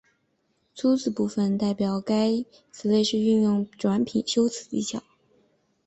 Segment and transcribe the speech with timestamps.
[0.73, 5.03] 粗体字部分代表该词类是运用转品修辞技巧。